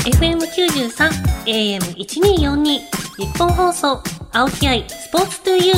[0.00, 1.10] FM93
[1.44, 2.80] AM1242 日
[3.38, 5.76] 本放送青木愛スポーツトゥーユー。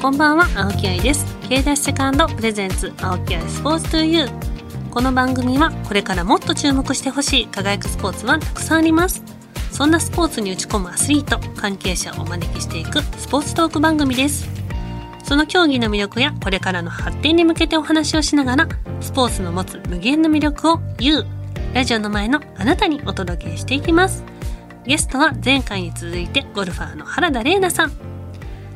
[0.00, 1.26] こんばんは青木愛です。
[1.46, 4.90] K ダッシュセカンドプレゼンツ青木愛スポーツトゥーユー。
[4.90, 9.22] この番組はこれからもっと注目してほしい輝くスポーツはたくさんあります。
[9.70, 14.65] そんなスポーツに打ち込むアスリート関係者をお招きしていくスポーツトーク番組です。
[15.26, 18.68] その競技の魅力やこれからの発展に向けてお話をしながら
[19.00, 21.26] スポーツの持つ無限の魅力を YOU
[21.74, 24.24] ラジオの前のあなたにお届けしていきます。
[24.86, 27.92] ゲストは前回に続いてゴルファーの原田玲奈さん。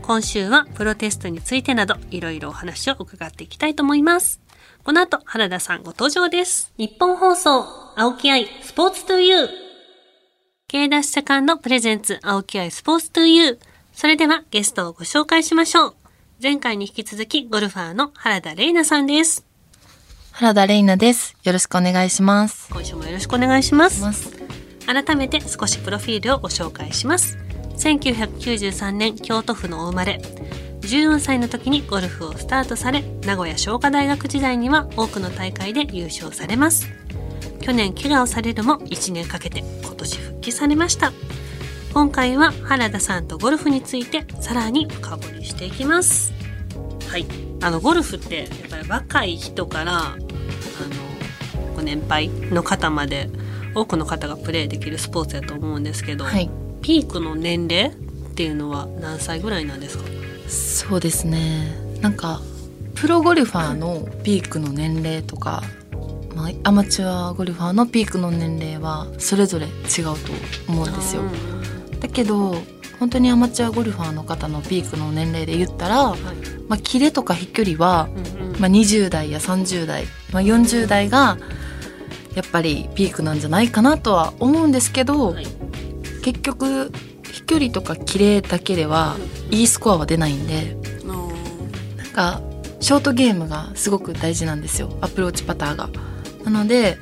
[0.02, 4.40] 今週はプロテストについてなどいろいろお話を伺っていきたいと思います。
[4.82, 6.72] この後原田さんご登場です。
[6.76, 9.48] 日本放送青木愛スポーツトゥユー。
[10.66, 13.58] K ダッシュセカンドプレゼンツ青木愛スポーツトゥユー。
[13.92, 15.99] それではゲストをご紹介しましょう
[16.42, 19.44] 前回に引き続きゴルファーの原田玲奈さんです。
[20.32, 21.36] 原田玲奈です。
[21.44, 22.70] よろしくお願いします。
[22.72, 24.00] 今週もよろしくお願いします。
[24.00, 24.32] ます
[24.86, 27.36] 改めて少しプロフィールをご紹介します。
[27.76, 30.18] 1993年京都府のお生まれ。
[30.80, 36.88] 14歳の時にゴルフをスタートされ、名古屋商科大学時代には多くの大会で優勝されます。
[37.60, 41.12] 去年怪我をされるも1年かけて今年復帰されました。
[42.00, 46.32] 今回は原田さんとゴルフについてさらに深掘りしていきます。
[47.06, 47.26] はい。
[47.60, 50.16] あの、ゴルフってやっぱり若い人から、あの、
[51.76, 53.28] ご年配の方まで
[53.74, 56.48] 多くの方がプレーできるスポーツだと思うんですけど、はい。
[56.80, 57.94] ピークの年齢っ
[58.34, 60.04] ていうのは何歳ぐらいなんですか？
[60.48, 61.76] そうですね。
[62.00, 62.40] なんか、
[62.94, 65.62] プロゴルファーのピークの年齢とか、
[66.34, 70.16] まあ、アマチュアゴルファーのピークの年齢はそれぞれ違うと
[70.66, 71.24] 思うんですよ。
[72.00, 72.56] だけど、
[72.98, 76.20] 本当にアマチュアゴルファーの方のピークの年齢で言ったら、はい。
[76.68, 78.08] まあ、キレとか飛距離は、
[78.38, 78.60] うんうん。
[78.60, 81.38] まあ、20代や30代、まあ、40代が
[82.34, 85.46] やっぱりピークなんじゃないかなとは思うんですけど、はい。
[86.22, 86.92] 結局
[87.24, 89.16] 飛距離とかキレだけでは
[89.50, 90.76] いいスコアは出ないんで
[91.96, 92.42] なんか
[92.80, 95.90] ショートゲームがすごく大事なんですよアプローチパターが。
[96.44, 96.98] なので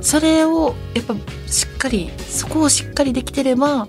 [0.00, 1.14] それをやっぱ
[1.46, 3.88] しっかりそこをしっかりできてれば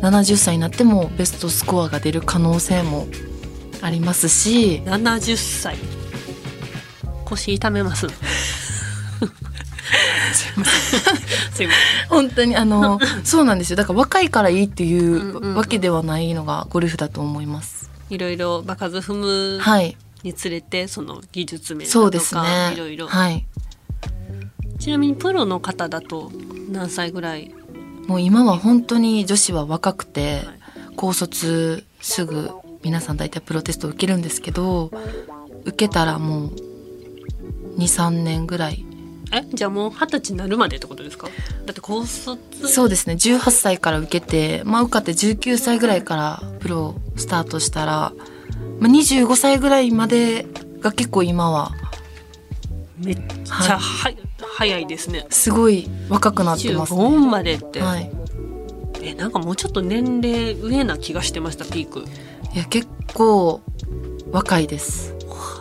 [0.00, 3.06] 70歳になってもベストスコアが出る可能性も
[3.80, 4.82] ありますし。
[4.84, 5.76] 70歳
[7.24, 8.06] 腰痛めます。
[12.08, 13.76] 本当にあのそうなんですよ。
[13.76, 17.90] だから若いからいいっていうわけではないのがゴルフだと思います。
[18.10, 19.96] いろいろ場数踏むはい。
[20.24, 22.40] につれてその技術面だそうとですね。
[22.40, 23.06] かいろいろ。
[23.08, 23.46] はい。
[24.78, 26.30] ちなみにプロの方だと
[26.70, 27.52] 何歳ぐらい
[28.08, 30.58] もう今は本当に女子は若くて、はい。
[30.96, 32.50] 高卒すぐ
[32.82, 34.90] 皆さん大体プロテスト受けるんですけど
[35.64, 36.50] 受けたらもう
[37.78, 38.84] 23年ぐらい。
[39.30, 39.44] え？
[39.54, 41.28] じゃあもう二十歳になるまでってことですか？
[41.66, 42.40] だって高卒。
[42.66, 43.12] そうですね。
[43.14, 48.12] 18歳から受けて、まあ、受かって19歳ぐらいからプロスタートしたら、
[48.80, 50.46] まあ、25歳ぐらいまで
[50.80, 51.72] が結構今は。
[52.96, 54.10] めっちゃは、
[54.58, 55.24] 早いですね。
[55.30, 57.00] すごい若くなってますね。
[57.00, 58.10] 25までって、はい、
[59.02, 62.00] えなんかもうちょっと年齢上な気がしてましたピーク。
[62.52, 63.60] いや結構
[64.32, 65.14] 若いです。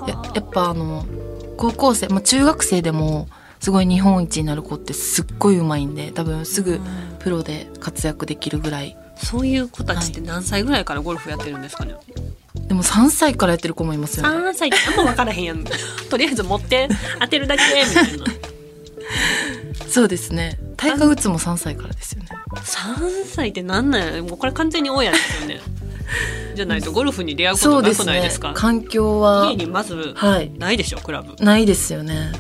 [0.08, 1.06] ややっぱあの
[1.58, 3.28] 高校生、まあ、中学生でも
[3.60, 6.80] すごい日本一になる子ってすっごい上手いんで多分すぐ
[7.20, 8.98] プロで活躍できるぐらい。
[9.18, 11.96] そういう子たちって何歳ぐらいからゴルフやってるんですかね、
[12.68, 14.50] でも3歳からやってる子もいますよね。
[14.50, 15.64] 3歳ってあんま分からへんやん。
[16.10, 16.88] とりあえず持って
[17.20, 18.26] 当てるだけみたいな
[19.90, 20.60] そうですね。
[20.76, 22.30] タイガー・ウッズも3歳からですよね。
[22.56, 25.60] 3歳ってなんなんやもうこれ完全に親ですよね。
[26.56, 28.54] じゃないとゴルフに出会うことなくないですか？
[28.56, 30.52] 環境は家にまずはい。
[30.58, 31.36] ないでしょクラブ。
[31.44, 32.32] ないですよね。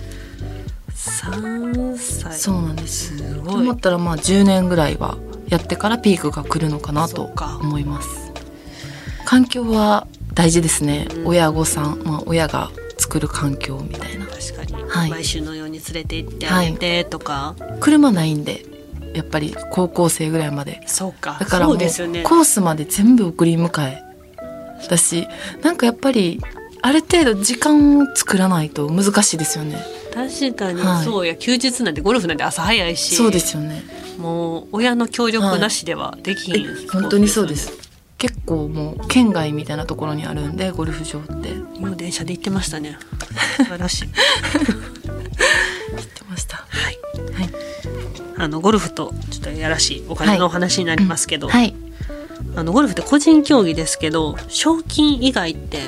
[0.96, 2.34] 3歳。
[2.40, 3.18] そうなんです。
[3.18, 3.62] すとごい。
[3.62, 5.18] 思ったらまあ10年ぐらいは
[5.50, 7.30] やってからピークが来るのかなと
[7.62, 8.32] 思います。
[9.26, 11.28] 環境は大事ですね、うん。
[11.28, 14.26] 親御さん、まあ、親が作る環境みたいな。
[14.26, 15.10] 確かに、はい。
[15.10, 18.66] 毎週のに連れて行ってあげてとか、車ないんで
[19.14, 20.82] やっぱり高校生ぐらいまで。
[20.86, 21.38] そうか。
[21.40, 22.24] だからもうそうですよね。
[22.24, 24.04] コースまで全部送り迎え
[24.90, 25.28] だし
[25.64, 26.40] なんかやっぱり
[26.82, 29.84] ある程度時間を作らないと難しいですよね。
[30.14, 30.82] 確かに。
[30.82, 31.06] はい。
[31.06, 33.16] そうや、休日なんてゴルフなんて朝早いし。
[33.16, 33.84] そうですよね。
[34.18, 37.72] もう親の協力なしではできひん、え本当にそうです。
[38.18, 41.54] 結構もう県外みたいなところにあるんでゴルフ場って。
[41.80, 42.98] もう電車で行ってましたね。
[43.58, 44.08] 素晴らしい
[45.30, 46.58] てました。
[46.58, 46.98] はい。
[47.34, 47.50] はい。
[48.40, 51.76] あのゴルフとちょっとやらしいお金のお話になりますけど、はい。
[52.56, 55.80] あのゴルフって個人競技ですけど賞金以外って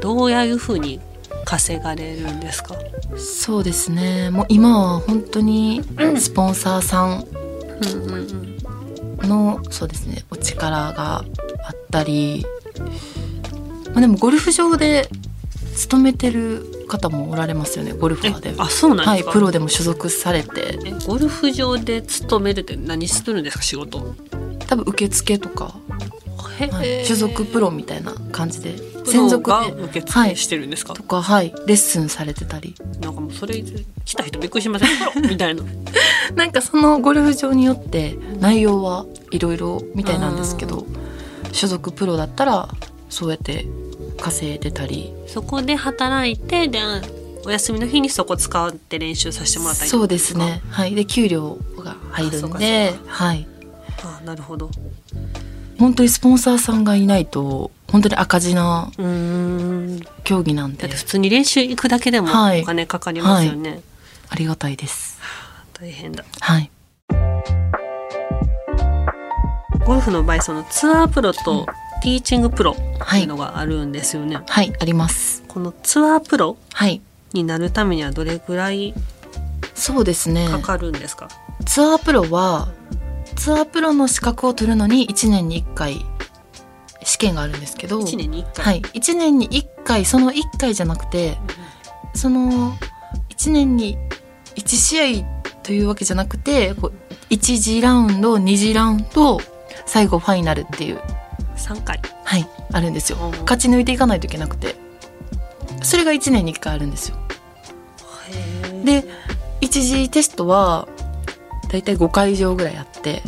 [0.00, 1.00] どういうふうに
[1.44, 2.76] 稼がれるんですか？
[3.16, 4.30] そうですね。
[4.30, 5.82] もう今は本当に
[6.16, 8.56] スポンサーさんうんうん
[9.20, 9.28] うん。
[9.28, 10.24] のそうですね。
[10.30, 11.24] お力があっ
[11.90, 12.44] たり、
[13.86, 15.08] まあ、でもゴルフ場で
[15.74, 18.50] 勤めてる方もおられますよねゴルファーで。
[18.50, 20.78] えあそうなんはいですか、プロでも所属されて。
[20.84, 24.14] えゴルフ場で勤めるって何するんですか仕事？
[24.66, 25.76] 多分受付とか、
[26.58, 28.76] へはい、所属プロみたいな感じで。
[29.06, 30.36] 専属がで受付はい。
[30.36, 32.74] してるんですか、とかはいレッスンされてたり。
[33.00, 33.62] なんかもうそれ
[34.04, 34.88] 来た人びっくりしません？
[35.30, 35.62] みたいな。
[36.34, 40.84] なんかそのゴルフ場によって内容はいろいろみたいなんですけど
[41.52, 42.68] 所属プロだったら
[43.08, 43.64] そうやって
[44.26, 45.12] 稼いでたり。
[45.28, 46.80] そこで働いてで
[47.44, 50.62] お休みの日にそこ使って練習させてもらったりそうですね。
[50.70, 50.96] はい。
[50.96, 52.92] で給料が入るんで。
[53.06, 53.46] はい。
[54.02, 54.68] あなるほど。
[55.78, 58.90] 本当にスポンサーさんがいないと本当に赤字な
[60.24, 60.88] 競技なんで。
[60.88, 62.62] 普通に練習行くだけでもはい。
[62.62, 63.80] お金かかりますよね、
[64.28, 65.20] ありがたいです。
[65.72, 66.24] 大変だ。
[66.40, 66.70] はい。
[69.84, 71.64] ゴルフの場合そのツアープロと
[72.06, 75.42] ティーチングプロってはいいうのがあるんですよね、はいあります。
[75.48, 77.02] このツアープロはい。
[77.32, 78.94] になるためにはどれぐらい
[79.74, 80.48] そうですね。
[80.48, 81.26] かかるんですか、
[81.64, 82.68] ツアープロは
[83.34, 86.06] ツアープロの資格を取るのに1年に1回
[87.02, 91.36] 試験があるんですけど1年に1回、はい、1年に1回その1回じゃなくて
[92.14, 92.72] その
[93.30, 93.98] 1年に
[94.54, 95.26] 1試合
[95.64, 99.40] というわけじゃなくてこう1次ラウンド2次ラウンド
[99.86, 101.00] 最後ファイナルっていう、
[101.66, 102.00] 3回。
[102.24, 103.18] はい、あるんですよ。
[103.20, 104.76] うん勝ち抜いていかないといけなくて。
[105.82, 107.16] それが1年に1回あるんですよ。
[108.84, 109.04] で
[109.60, 110.88] 一次テストは
[111.70, 113.22] だいたい5会場ぐらいあって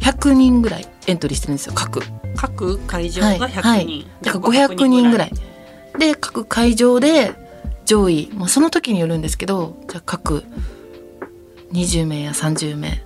[0.00, 2.02] 100人ぐらいエントリーしてるんですよ各。
[2.36, 3.38] 各会場はい。
[3.38, 5.32] が100人、はい、だから500人ぐらい。
[5.98, 7.34] で各会場で
[7.84, 10.44] 上位、まあ、その時によるんですけどじゃあ各
[11.72, 13.04] 20名や30名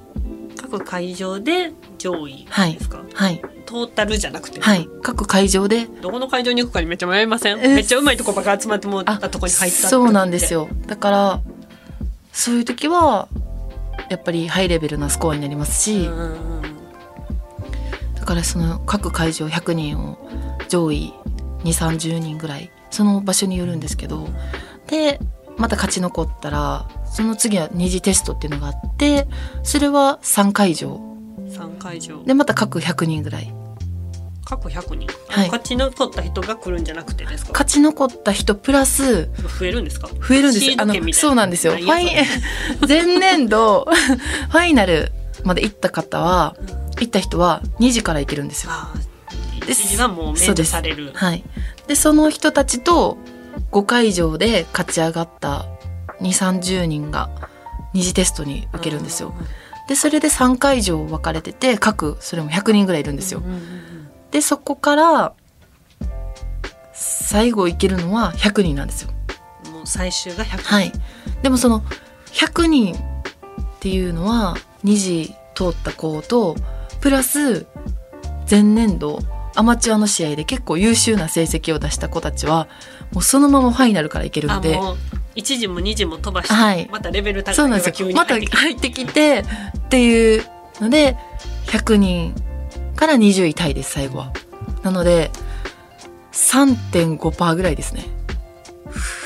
[0.68, 3.40] 各会場で上位ですか、はい。
[3.64, 4.88] トータルじゃなくて、はい。
[5.02, 5.86] 各会場で？
[5.86, 7.58] どこの会場に行くかにめっちゃ迷いません？
[7.60, 10.62] えめっちゃうまいとこばっか集まってもらったとこに入ったそうなんですよ。
[10.62, 11.40] よだから
[12.32, 13.28] そういう時は
[14.10, 16.08] やっぱりハイレベルなスコアになりますし、
[18.14, 20.18] だからその各会場100人を
[20.68, 21.14] 上位
[21.64, 24.28] 2 3 0人ぐらいその場所によるんですけど
[24.86, 25.18] で
[25.56, 29.26] また勝ち残ったらその次は二次テストっていうのがあって
[29.62, 31.00] それは3会場
[31.48, 33.50] 3会場でまた各100人ぐらい。
[34.44, 35.46] 各100人、はい。
[35.48, 37.52] 勝ち残った人が来るんじゃなくてですか？
[37.52, 39.28] 勝ち残った人プラス
[39.58, 40.08] 増えるんですか？
[40.08, 40.66] 増えるんです。
[40.78, 41.72] あのそうなんですよ。
[41.76, 42.26] フ何ァやイ
[42.86, 43.86] 前年度
[44.50, 45.10] ファイナル
[45.44, 46.54] まで行った方は
[47.00, 48.70] 行った人は2時から行けるんですよ。
[48.72, 51.10] ああです一時はもう免除される。
[51.14, 51.42] はい。
[51.88, 53.16] で、その人たちと
[53.72, 55.66] 5会場で勝ち上がった
[56.20, 57.30] 2、30人が
[57.92, 59.34] 二次テストに受けるんですよ。
[59.88, 63.42] で、それで3会場分かれてて、各、それも100人ぐらいいるんですよ
[64.30, 65.34] で、そこから、
[66.92, 69.10] 最後行けるのは100人なんですよ。
[69.72, 70.92] もう最終が100はい。
[71.42, 71.82] でもその、
[72.32, 72.98] 100人っ
[73.80, 76.56] ていうのは、2次通った子と、
[77.00, 77.66] プラス、
[78.50, 79.20] 前年度、
[79.54, 82.68] アマチュアの試合で結構優秀な成績を出した子たちは、
[83.12, 84.78] もうそのままファイナルからいけるんで、
[85.36, 89.44] 1時も2時も飛ばして、はいまたレベル高いのが急に入ってきて、入ってきて、
[89.78, 90.44] っていう
[90.80, 91.16] ので、
[91.66, 92.34] 100人
[92.96, 94.32] から20位タイです、最後は。
[94.82, 95.30] なので、
[96.32, 98.04] 3.5%ぐらいですね。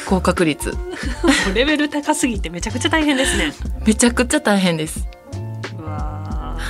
[0.07, 0.75] 合格率。
[1.55, 3.53] レベル高すぎてめちゃくちゃ大変ですね
[3.87, 5.07] めちゃくちゃ大変です。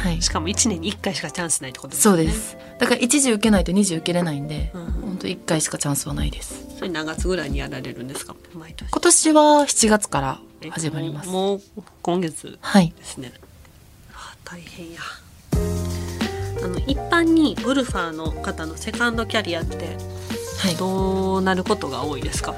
[0.00, 2.56] はいしかも1年に1回しかチャンスないってことですねそうです。
[2.78, 6.64] だから一次受けないと二次受けれないんで、うん本当一回しかチャンスはないです。
[6.78, 8.34] それ何月ぐらいにやられるんですか？
[8.54, 11.28] 毎年今年は7月からえ始まります。
[11.28, 11.60] もう
[12.02, 12.94] 今月はい。
[12.96, 13.32] ですね
[14.14, 15.00] あ大変や
[16.62, 19.96] あの一般にゴルファーの方のセカンドキャリアって
[20.58, 20.74] はい。
[20.76, 22.54] どうなることが多いですか？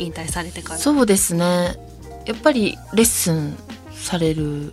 [0.00, 1.76] 引退されてからそうですね。
[2.26, 3.56] やっぱりレッスン
[3.92, 4.72] される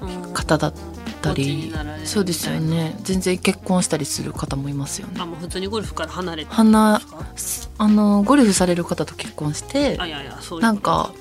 [0.00, 0.74] うん方だっ
[1.22, 1.72] たコーチり
[2.06, 2.96] そうですよね。
[3.02, 5.14] 全然結婚したりする方もいますよね。
[5.20, 7.04] あもう普通にゴルフから離れて花で
[7.38, 7.74] すか？
[7.78, 11.12] あのゴルフされる方と結婚してあいやいやそうなんか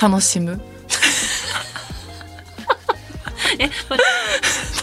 [0.00, 0.60] 楽しむ。
[3.58, 3.72] えど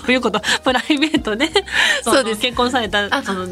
[0.10, 0.39] ういうこと？
[0.63, 1.50] プライベートで？
[2.03, 2.41] そのそうです。
[2.41, 3.48] 結婚されたあその、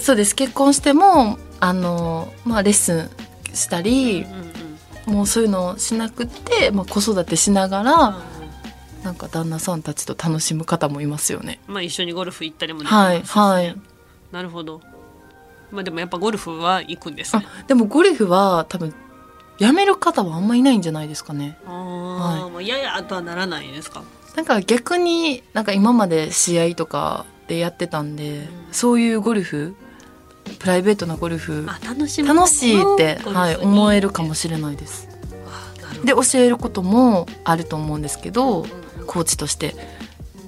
[0.00, 0.34] そうです。
[0.34, 3.10] 結婚してもあのまあレッスン
[3.54, 8.18] したりうんうんもうそういうのをしなくて、まあ、子育てしながら
[9.06, 11.60] なんか旦那さんたちと楽しむ方もいますよね。
[11.68, 13.76] まあ一緒にゴルフ行ったりもできますはいはい。
[14.32, 14.80] なるほど。
[15.70, 17.46] まあでもやっぱゴルフは行くんですあね。
[17.68, 18.92] でもゴルフは多分
[19.60, 21.56] やめる方はあんまいないんじゃないですかね。
[21.66, 24.02] ああ、もうややとはならないですか。
[24.34, 29.76] なんか逆になんか今まで試合とかでやってたんで、そういうゴルフ
[30.58, 35.08] プライベートなゴルフあ楽しむ楽しいって、はい、思えるかもしれないです。
[36.04, 39.74] で教えることもあると思うんですけど、うんコーチとして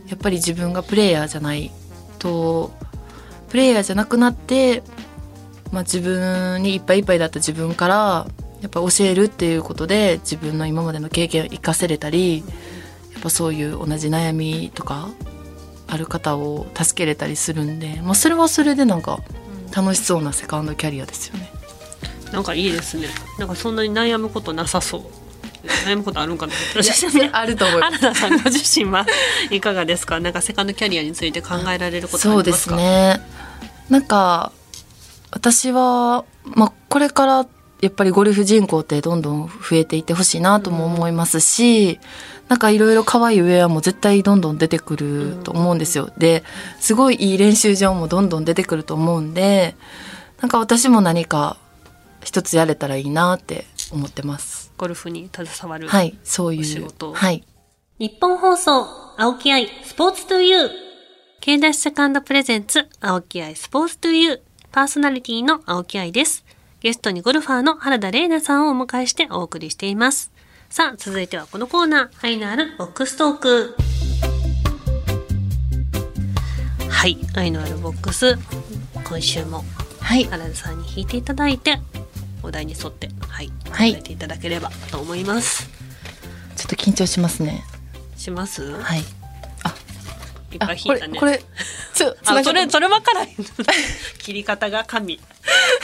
[0.08, 1.70] やっぱり自分がプレイヤーじゃない
[2.18, 2.72] と
[3.48, 4.82] プレイヤーじゃなくなって、
[5.72, 8.26] まあ、自分にいっぱいいっぱいだった自分から
[8.60, 12.44] やっぱ教えるっていうことで自分の今までの経験を生かせれたりや
[13.20, 15.08] っぱそういう同じ悩みとか
[15.86, 19.20] ある方を助けれたりするんで、まあ、それはそれでなんか
[19.74, 21.50] 楽しそうなセカンドキャリアですよね。
[22.32, 23.08] なんかいいですね。
[23.38, 25.02] なんかそんなに悩むことなさそう。
[25.86, 26.52] 悩むことあるんかな。
[27.32, 29.06] あると思います原田さんご自身は
[29.50, 30.20] いかがですか。
[30.20, 32.76] なんかセカンドキャリアについて考えられることあそうでりますか？
[32.76, 33.20] すね
[33.88, 34.52] なんか
[35.30, 37.46] 私は、まあ、これから
[37.80, 42.00] やっぱりゴルフ人口ってどんどん増えていってほしいなとも思いますし、
[42.48, 46.10] なんかいろいろ可愛いウェアも絶対どんどん出てくると思うんですよ。
[46.18, 46.42] で
[46.80, 49.76] すごいいい練習場もどんどん出てくると思うんで
[50.40, 51.56] なんか私も何か
[52.24, 54.57] 一つやれたらいいなって思ってます。
[54.78, 55.88] ゴルフに携わる。
[55.88, 56.60] はい、そういう。
[56.60, 57.44] お仕事はい。
[57.98, 58.86] 日本放送、
[59.18, 60.70] 青木愛、スポーツトゥユー。
[61.40, 64.40] K ダッシュセカンドプレゼンツ、青木愛、スポーツトゥユー。
[64.70, 66.44] パーソナリティの青木愛です。
[66.80, 70.30] ゲストにゴルファーの原田玲奈さんをお迎えしてお送りしています。
[70.70, 73.74] さあ、続いてはこのコーナー、愛のあるボックストーク。
[76.88, 78.38] はい、愛のあるボックス。
[79.04, 79.64] 今週も
[80.00, 80.24] はい。
[80.24, 81.78] 原田さんに弾いていただいて、
[82.48, 85.68] お題に沿って、はい、はい答えていただければと思います。
[86.56, 87.62] ちょっと緊張しますね。
[88.16, 89.04] します、はい。
[90.50, 91.18] いっぱあ、これ、いたね。
[91.18, 91.42] これ、
[91.94, 93.36] ちょ、 あ、それ、つそれ分からへん。
[94.18, 95.20] 切り方が紙。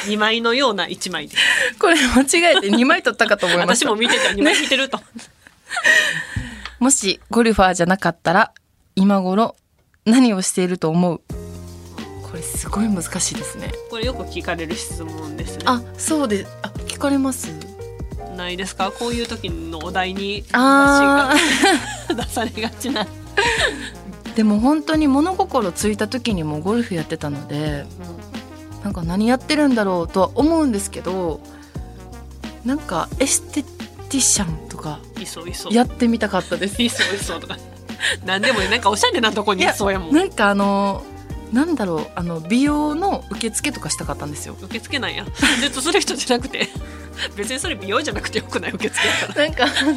[0.07, 1.37] 2枚のような1枚で。
[1.79, 3.87] これ間違えて2枚取ったかと思いました。
[3.87, 5.01] 私も見てた2枚引いてると。
[6.79, 8.53] もしゴルファーじゃなかったら、
[8.97, 9.57] 今頃
[10.07, 11.44] 何をしていると思う？
[12.35, 13.71] これすごい難しいですね。
[13.91, 15.63] これよく聞かれる質問ですね。
[15.69, 17.47] あ、そうで、あ、聞かれます？
[18.37, 18.91] ないですか？
[18.91, 21.33] こういう時のお題にあ
[22.09, 23.05] 出されがちな。
[23.05, 23.07] ー
[24.35, 27.87] でも本当に物心ついた時にもゴルフやってたので、
[28.83, 31.41] なんか何やってるんだろうとは思うんですけど、
[32.65, 34.99] なんかエステティシャンとか。
[35.71, 36.83] やってみたかったです。
[36.83, 37.57] いそういそうとか。
[38.27, 40.13] なんでもいいなんかおしゃれなとこにいそうやもん。
[40.13, 41.05] なんかあの
[41.55, 44.57] なんだろうあの美容の受付とかしたかったんですよ。
[44.61, 45.25] 受付なんや。
[45.61, 46.69] ずっとする人じゃなくて。
[47.37, 49.47] 別にそれ美容じゃなくてよくない受付やから。
[49.47, 49.97] なんかあの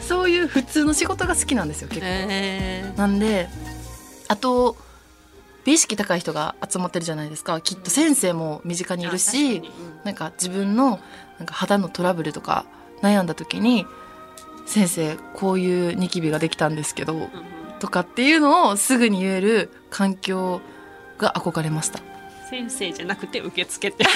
[0.00, 2.06] そういう普通の仕事が好きなんですよ結構。
[2.06, 3.50] えなんで
[4.28, 4.78] あと
[5.66, 9.62] 美意識高い人が集まってるじゃないですかきっと先生も身近にいるし、
[10.04, 11.00] なんか自分の
[11.38, 12.64] なんか肌のトラブルとか
[13.02, 13.84] 悩んだ時に
[14.64, 17.28] 「先生こういうニキビができたんですけど」
[17.78, 20.60] とかっていうのをすぐに言える環境
[21.18, 22.00] が憧れました。
[22.50, 24.04] 先生じゃなくて受付って。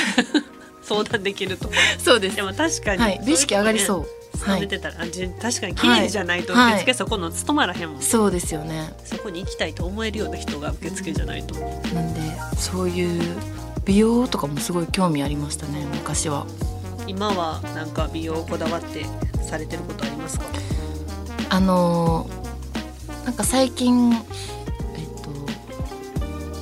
[0.83, 2.37] 相談できるとそうです。
[2.37, 3.99] でも確かに、はい、美意識上がりそう。
[3.99, 4.07] はい。
[4.39, 6.73] 勤めてたら、あじ確かに綺麗じゃないとはい。
[6.75, 8.93] 受付そこの務まらへんもん、そうですよね。
[9.05, 11.55] そこに行きたいと思えるような人が受付じゃないと。
[11.95, 12.21] なんで
[12.57, 13.37] そういう
[13.85, 16.47] 美容とかもすごい興味ありましたね昔は。
[17.07, 19.05] 今はなんか美容こだわって
[19.47, 20.47] されてることありますか？
[21.51, 22.40] あのー
[23.31, 24.19] なんか最近えっ
[25.23, 25.31] と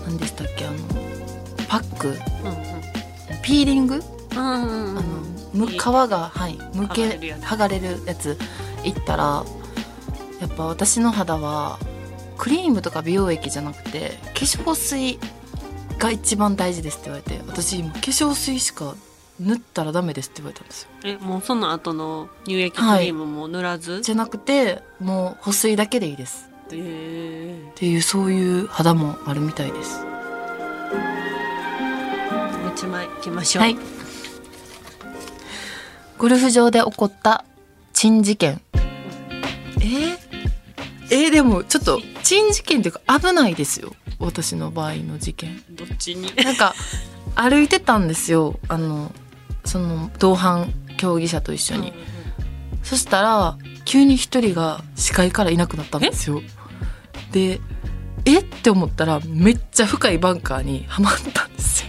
[0.06, 0.76] 何でしたっけあの
[1.66, 2.08] パック？
[2.08, 2.14] うん
[3.42, 5.02] ピーリング、うんうんうんあの
[5.54, 7.06] む皮がはいむけ
[7.40, 8.37] 剥がれるやつ
[8.84, 9.46] いったら
[10.42, 11.78] やっぱ私の肌は
[12.37, 15.18] クリームとか美容液じゃなくて化粧水
[15.98, 18.94] が一番大事ですって言われて私今化粧水しか
[19.40, 20.88] 塗ったらダメですって言われたんですよ。
[21.04, 26.42] えもうその後の乳液クリームも塗らず、じゃなくてもう保水だけでいいです。
[26.42, 30.00] えーっていうそういう肌もあるみたいです。
[30.02, 30.08] も
[32.68, 33.76] う一枚いきましょう、はい。
[36.18, 37.44] ゴルフ場で起こった
[37.92, 38.60] 珍事件。
[39.80, 39.80] え？
[39.80, 40.18] ー、
[41.10, 43.94] えーでもちょっと珍事件っていうか危ないですよ。
[44.18, 45.62] 私の場合の事件。
[45.70, 46.34] どっちに？
[46.37, 46.75] なんか
[47.34, 48.58] 歩いてたんですよ。
[48.68, 49.12] あの
[49.64, 51.92] その同伴競技者と一緒に、
[52.82, 56.42] そしたら急に一人が視界からいなくなったんですよ
[57.32, 57.61] で
[58.25, 58.40] え？
[58.40, 61.88] って思ったらめっちゃ深いバンカーにはまったんですよ。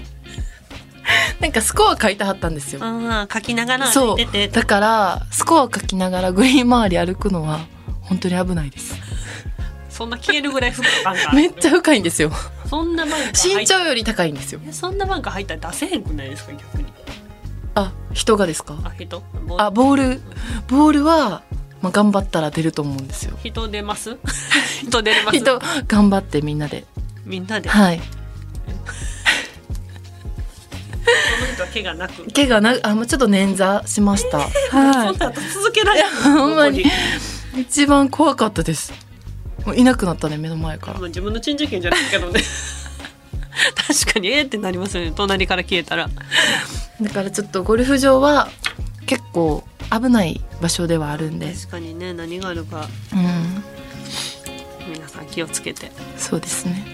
[1.41, 2.79] なんかスコア書いてはったんですよ。
[2.83, 4.49] ああ書きながらそう。
[4.51, 7.59] だからスコア書きながらグリーン周り歩くのは
[8.01, 8.95] 本当に危ないです。
[9.89, 11.35] そんな消えるぐらい深いバンカー。
[11.35, 12.31] めっちゃ深いんですよ。
[12.69, 14.61] そんなバンカー入っ身長より高いんですよ。
[14.65, 16.85] えそんなバンカー入ったら出せへんくないですか逆に。
[17.75, 18.75] あ人がですか？
[18.83, 19.21] あ人？
[19.47, 20.21] ボあボール。
[20.67, 21.41] ボールは、
[21.81, 23.37] まあ、頑張ったら出ると思うんですよ。
[23.43, 24.17] 人出ます？
[24.83, 25.37] 人出れます？
[25.39, 26.85] 人頑張ってみんなで。
[27.25, 27.69] みんなで？
[27.69, 28.01] はい。
[31.39, 32.31] その人は怪我なく？
[32.33, 34.39] 怪我なあもうちょっと捻挫しました、
[34.71, 36.07] そはんな後続けられる？
[36.21, 36.83] ほんまに。
[36.83, 36.89] こ
[37.57, 38.93] い一番怖かったです。
[39.65, 40.99] もういなくなったね目の前から。
[40.99, 42.41] 自分の珍事件じゃないけどね。
[43.87, 45.11] 確かにえーってなりますよね。
[45.15, 46.09] 隣から消えたら。
[47.01, 48.49] だからちょっとゴルフ場は
[49.05, 51.53] 結構危ない場所ではあるんで。
[51.53, 52.87] 確かにね何があるか。
[53.13, 54.91] うん。
[54.91, 55.91] 皆さん気をつけて。
[56.17, 56.85] そうですね。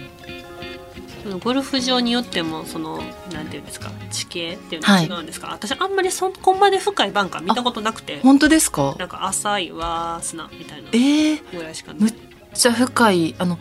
[1.42, 8.20] ゴルフ場によってもそのなんていうんですか地形っていうのは違うんですか、私あんまりそこまで深いバンカー見たことなくて。
[8.20, 8.94] 本当ですか？
[8.98, 12.02] なんか浅いわー砂みたいなえらいしかない。
[12.02, 12.14] むっ
[12.54, 13.34] ちゃ深い。
[13.38, 13.58] あの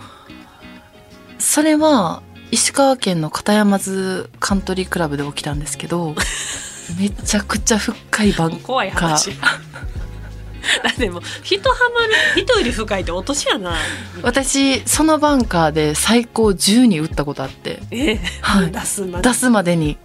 [1.40, 6.14] それは石川県の片山津カントリークラブで起きたんですけど
[7.00, 9.32] めちゃくちゃ深いバンカ怖い話。
[9.32, 9.42] ー
[10.84, 12.14] だってもう人はまる
[12.44, 13.76] 人より深いって落としやな。
[14.24, 17.82] 私そのバンカーで最高10に打ったことあって。
[17.92, 18.20] ええ。
[18.42, 18.72] はい。
[18.72, 19.30] 出すまで。
[19.30, 19.98] 出すまでに。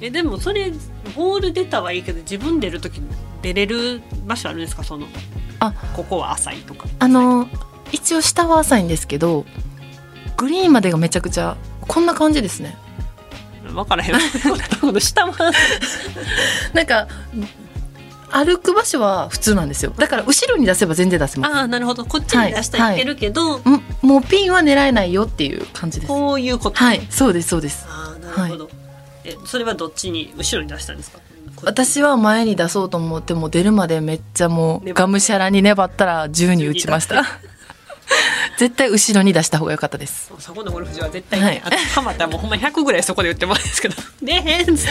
[0.00, 0.72] えでもそれ
[1.14, 3.00] ボール出たはいいけど自分出る時
[3.42, 4.84] 出れる場所あるんですか？
[4.84, 5.06] その
[5.60, 5.72] あ。
[5.94, 6.86] ここは浅いとか。
[6.98, 7.48] あの
[7.92, 9.44] 一応下は浅いんですけど
[10.36, 12.76] グリーンまでがめちゃくちゃこんな感じですね
[13.72, 14.14] 分からへん。
[16.74, 17.08] なんか
[18.30, 19.92] 歩く場所は普通なんですよ。
[19.96, 21.54] だから後ろに出せば全然出せます。
[21.54, 22.04] ああなるほど。
[22.04, 23.82] こっちに出したらいけるけど、ん。
[24.02, 26.08] もうピンは狙えないよっていう感じです。
[26.08, 27.06] こういうこと、はい。
[27.10, 27.86] そうですそうです。
[27.88, 28.70] ああなるほど、
[29.24, 31.18] えそれはどっちに後ろに出したんですか？
[31.56, 37.24] こ私は前に出そうと思っても出るまでめっちゃもうがむしゃらに粘ったら10に打ちました
[38.58, 40.32] 絶対後ろに出した方が良かったです。
[40.38, 41.62] そこのゴルフ場は絶対に、はい。
[41.64, 44.86] あとハマったらもうほんま100ぐらいそこで打ってもらうんですけど「出へん」っつっ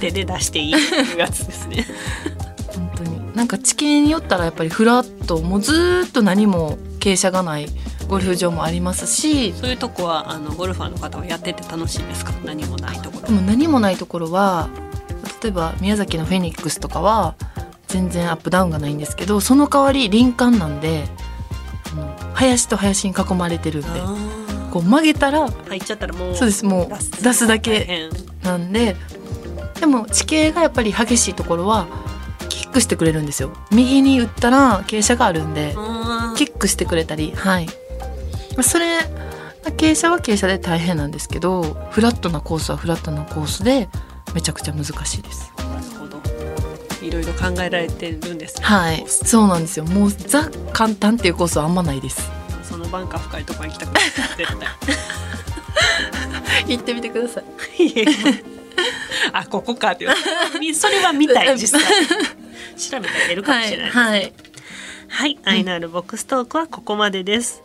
[0.00, 0.72] 手で出していい
[1.16, 1.86] やつですね。
[2.68, 3.36] 本当に。
[3.36, 7.68] なんか地形によったらやっぱりフラットもうずーっと何も傾斜がない
[8.08, 9.52] ゴルフ場もありますし。
[9.52, 12.32] そういうとこはあのゴルファーの方はやってて楽しいですか？
[12.44, 14.68] 何もないところでも何もないところは
[15.42, 17.36] 例えば宮崎のフェニックスとかは
[17.86, 21.04] 全然アップダウンがないんですけどその代わり林間なんで
[22.34, 26.88] 林と林に囲まれてるんであこう曲げたらー入っちゃったらもうそうですもう
[27.22, 28.10] 出すだ大け変。
[28.42, 28.96] なんで
[29.80, 31.86] でも地形がやっぱり激しいところは
[32.48, 33.52] キックしてくれるんですよ。
[33.70, 35.74] 右に打ったら傾斜があるんで
[36.36, 37.66] キックしてくれたりはい。
[37.66, 37.72] ま
[38.58, 38.98] あそれ
[39.76, 43.88] 傾斜は傾斜で大変なんですけどフラットなコースはフラットなコースで
[44.34, 45.52] めちゃくちゃ難しいです
[47.08, 48.64] いろいろ考えられてるんですね。
[48.64, 49.04] はい。
[49.08, 49.84] そうなんですよ。
[49.86, 52.30] もうザ簡単っていうコースはあんまないです。
[52.62, 54.46] そのバンカー深いところに行きたくない絶対
[56.68, 57.44] 行ってみてください。
[59.32, 60.08] あここかってい
[60.70, 61.82] うそれは見たい実際。
[62.76, 64.32] 調べたら出るかもしれないですはい。
[65.08, 67.62] はい、愛のあるボックストークはここまでです。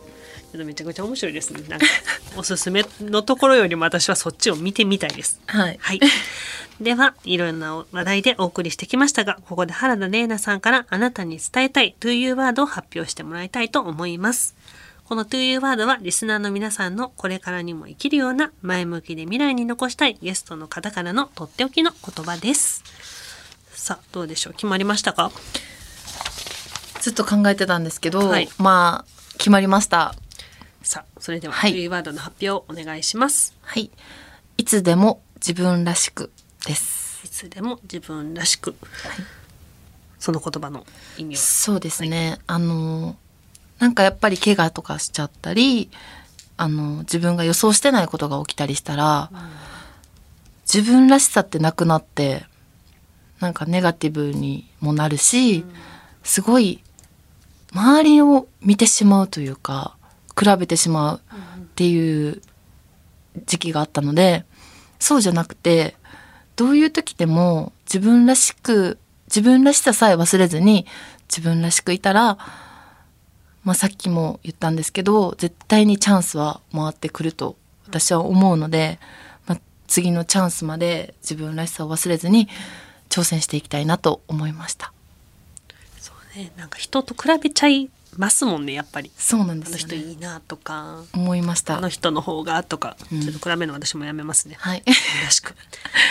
[0.50, 1.62] ちょっとめちゃくちゃ面白いですね。
[1.68, 1.86] なんか
[2.36, 5.40] おすすめのところよりも私はそっちを見てみたいです。
[5.46, 5.78] はい。
[5.80, 6.00] はい。
[6.80, 14.56] では、いろんな話題でお送りしてきましたが、ここで原田玲奈さんからあなたに伝えたい To You ワードを発表してもらいたいと思います。
[15.04, 22.82] この To You ワードはリスナーの皆さんのこれからにも生きるような前向きで未来に残したいゲストの方からのとっておきの言葉です。
[23.70, 24.52] さあ、どうでしょう？
[24.54, 25.30] 決まりましたか？
[27.00, 30.14] ずっと考えてたんですけど、はいまあ決まりました
[30.82, 33.54] さあ、それでは、はい To You ワードの発表をお願いします。
[33.60, 33.90] はい
[34.56, 36.32] いつでも自分らしく
[36.64, 37.22] です。
[37.24, 38.74] いつでも自分らしく、
[40.18, 43.16] その言葉の意味はそうですね、あの
[43.78, 45.90] なんかやっぱり怪我とかしちゃったり
[46.56, 49.30] あの自分が予想してないことが起きたりしたら、
[50.72, 52.44] 自分らしさってなくなって
[53.40, 55.64] なんかネガティブにもなるし、
[56.22, 56.82] すごい
[57.72, 59.96] 周りを見てしまうというか
[60.38, 61.20] 比べてしまう
[61.60, 62.40] っていう
[63.46, 64.44] 時期があったので
[65.00, 65.96] そうじゃなくて
[66.56, 70.86] どういう時でも自分らしく自分らしささえ忘れずに
[71.28, 72.38] 自分らしくいたら、
[73.64, 78.98] まあ、さっきも言ったんですけど絶対にチャンスは回ってくると私は思うので、
[79.46, 82.48] まあ、次のチャンスまで自分らしさを忘れずに
[83.08, 84.92] 挑戦していきたいなと思いました。
[85.98, 89.10] そうねなんか人と比べちゃいますもんねやっぱり。
[89.16, 89.96] そうなんですよね。
[89.96, 91.02] いいなとか。
[91.12, 91.78] 思いました。
[91.78, 93.20] あの人の方がとか、うん。
[93.20, 94.78] ちょっと比べるの私もやめますね、はい。
[94.78, 94.84] よ
[95.24, 95.54] ろしく。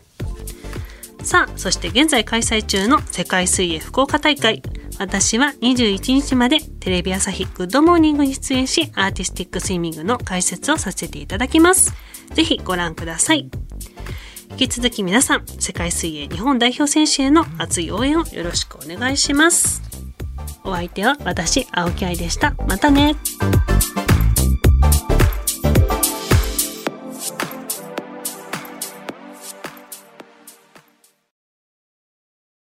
[1.21, 4.61] さあ、そして現在開催中の世界水泳福岡大会。
[4.99, 11.93] 私は21日までテレビ朝日グッドモーニングに出演し、アーティスティックスイミングの解説をさせていただきます。
[12.33, 13.49] ぜひご覧ください。
[14.51, 19.81] 引き続き皆さん、世界水泳日本代表選手への熱い応援をよろしくお願いします。
[20.63, 22.53] お相手は私、青木愛でした。
[22.67, 23.15] またね。